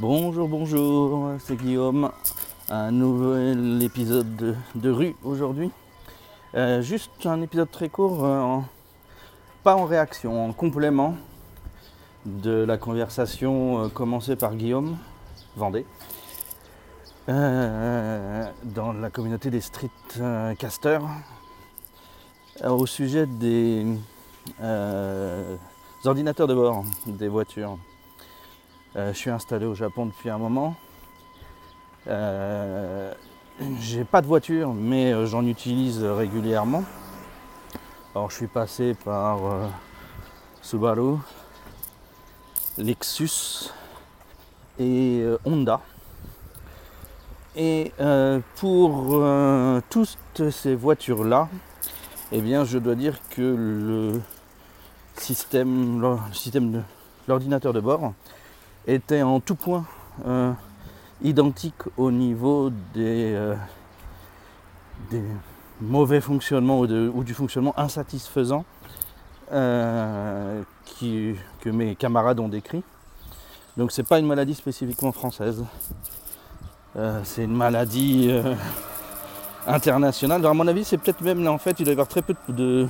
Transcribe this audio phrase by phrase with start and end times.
[0.00, 2.12] Bonjour, bonjour, c'est Guillaume.
[2.70, 5.72] Un nouvel épisode de, rue aujourd'hui.
[6.54, 8.58] Euh, juste un épisode très court, euh,
[9.64, 11.16] pas en réaction, en complément
[12.24, 14.96] de la conversation euh, commencée par Guillaume
[15.56, 15.84] Vendée
[17.26, 19.90] dans la communauté des street
[20.60, 21.02] casters
[22.62, 23.84] euh, au sujet des
[26.04, 27.78] ordinateurs de bord des voitures.
[28.98, 30.74] Euh, je suis installé au Japon depuis un moment.
[32.08, 33.14] Euh,
[33.80, 36.82] j'ai pas de voiture, mais euh, j'en utilise régulièrement.
[38.12, 39.38] Alors, je suis passé par
[40.62, 41.18] Subaru,
[42.76, 43.70] Lexus
[44.80, 45.80] et Honda.
[47.54, 47.92] Et
[48.56, 49.22] pour
[49.90, 51.48] toutes ces voitures-là,
[52.32, 54.20] eh bien, je dois dire que le
[55.14, 56.00] système,
[57.28, 58.14] l'ordinateur de bord
[58.86, 59.84] était en tout point
[60.26, 60.52] euh,
[61.22, 63.54] identique au niveau des, euh,
[65.80, 68.64] mauvais fonctionnements ou, du fonctionnement insatisfaisant
[69.52, 70.62] euh,
[71.00, 72.82] que mes camarades ont décrit.
[73.76, 75.64] Donc c'est pas une maladie spécifiquement française.
[77.22, 78.28] C'est une maladie
[79.68, 80.40] internationale.
[80.40, 82.22] Alors, à mon avis, c'est peut-être même là en fait, il doit y avoir très
[82.22, 82.88] peu de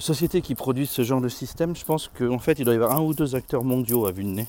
[0.00, 1.74] sociétés qui produisent ce genre de système.
[1.74, 4.24] Je pense qu'en fait, il doit y avoir un ou deux acteurs mondiaux à vue
[4.24, 4.46] de nez.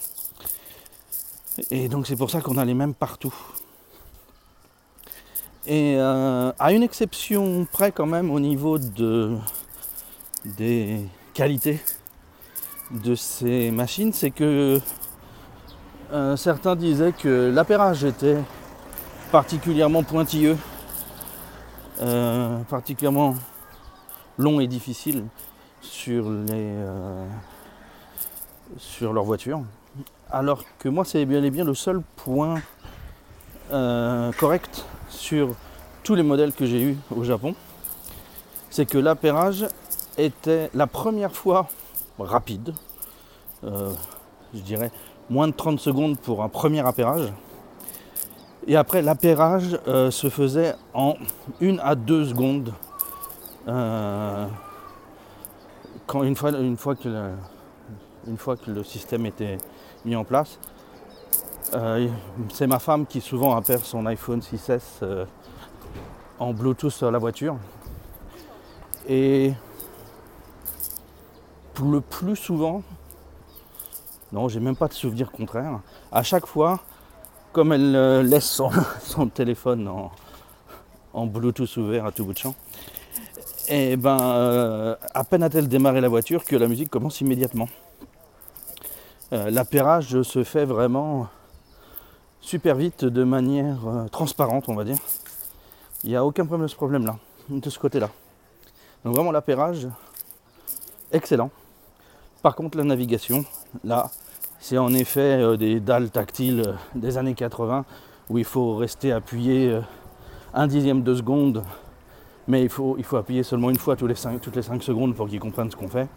[1.72, 3.34] Et donc c'est pour ça qu'on a les mêmes partout.
[5.68, 9.38] Et euh, à une exception près quand même au niveau de,
[10.46, 11.80] des qualités
[12.92, 14.80] de ces machines, c'est que
[16.12, 18.38] euh, certains disaient que l'appairage était
[19.32, 20.58] particulièrement pointilleux,
[22.02, 23.36] euh, particulièrement
[24.40, 25.26] long et difficile
[25.82, 27.26] sur, les, euh,
[28.78, 29.62] sur leur voiture.
[30.32, 32.56] Alors que moi, c'est bien et bien le seul point
[33.73, 35.56] euh, correct sur
[36.04, 37.54] tous les modèles que j'ai eus au Japon.
[38.70, 39.67] C'est que l'appairage
[40.17, 41.67] était la première fois
[42.17, 42.73] rapide.
[43.64, 43.92] euh,
[44.54, 44.92] je dirais
[45.30, 47.32] moins de 30 secondes pour un premier appairage.
[48.67, 51.16] Et après, l'appairage se faisait en
[51.60, 52.73] une à deux secondes.
[56.15, 56.95] Une fois,
[58.55, 59.58] que le, système était
[60.05, 60.59] mis en place.
[61.73, 62.08] Euh,
[62.52, 65.25] c'est ma femme qui souvent appelle son iPhone 6S euh,
[66.39, 67.58] en Bluetooth sur la voiture.
[69.08, 69.53] Et
[71.81, 72.81] le plus souvent,
[74.31, 75.80] non, j'ai même pas de souvenir contraire.
[76.11, 76.80] À chaque fois,
[77.53, 78.71] comme elle euh, laisse son,
[79.02, 80.11] son téléphone en,
[81.14, 82.55] en Bluetooth ouvert à tout bout de champ,
[83.70, 87.70] et ben, euh, à peine a-t-elle démarré la voiture que la musique commence immédiatement.
[89.32, 89.52] Euh,
[90.24, 91.28] se fait vraiment
[92.42, 94.98] super vite, de manière euh, transparente, on va dire.
[96.04, 97.18] Il n'y a aucun problème de ce problème-là,
[97.50, 98.10] de ce côté-là.
[99.06, 99.88] Donc vraiment l'appairage,
[101.12, 101.52] excellent.
[102.42, 103.46] Par contre, la navigation,
[103.84, 104.10] là,
[104.60, 107.86] c'est en effet euh, des dalles tactiles des années 80
[108.32, 109.80] où il faut rester appuyé
[110.56, 111.64] un dixième de seconde,
[112.49, 115.76] mais il faut, appuyer seulement une fois toutes les 5 secondes pour qu'ils comprennent ce
[115.76, 116.08] qu'on fait.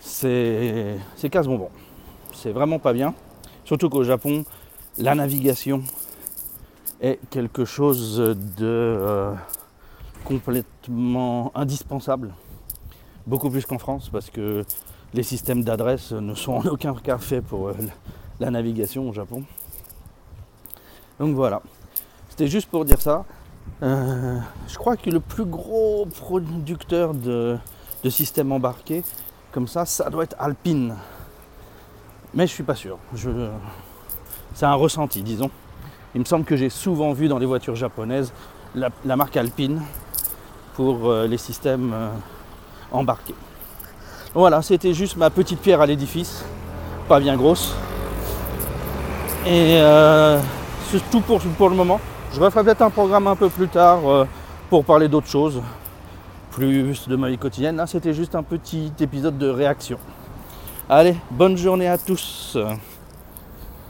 [0.00, 1.70] C'est c'est casse-bonbon.
[2.32, 3.14] C'est vraiment pas bien.
[3.64, 4.44] Surtout qu'au Japon,
[4.98, 5.82] la navigation
[7.00, 9.32] est quelque chose de euh,
[10.24, 12.34] complètement indispensable.
[13.28, 14.64] Beaucoup plus qu'en France parce que
[15.14, 17.74] les systèmes d'adresse ne sont en aucun cas faits pour euh,
[18.40, 19.44] la navigation au Japon.
[21.20, 21.62] Donc voilà.
[22.28, 23.24] C'était juste pour dire ça.
[23.82, 24.38] Euh,
[24.68, 27.58] je crois que le plus gros producteur de,
[28.08, 29.02] systèmes embarqués
[29.52, 30.96] comme ça, ça doit être Alpine.
[32.34, 32.98] Mais je suis pas sûr.
[34.54, 35.50] C'est un ressenti, disons.
[36.14, 38.32] Il me semble que j'ai souvent vu dans les voitures japonaises
[38.74, 39.80] la, marque Alpine
[40.74, 42.08] pour euh, les systèmes euh,
[42.90, 43.34] embarqués.
[44.34, 46.44] Voilà, c'était juste ma petite pierre à l'édifice,
[47.08, 47.74] pas bien grosse.
[49.46, 49.78] Et
[50.90, 52.00] c'est tout pour le moment.
[52.34, 54.24] Je referai peut-être un programme un peu plus tard euh,
[54.68, 55.62] pour parler d'autres choses,
[56.50, 57.76] plus de ma vie quotidienne.
[57.76, 59.98] Là, c'était juste un petit épisode de réaction.
[60.88, 62.58] Allez, bonne journée à tous.